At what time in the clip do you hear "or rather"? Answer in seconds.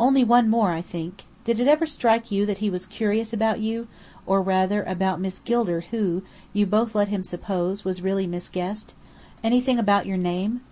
4.26-4.82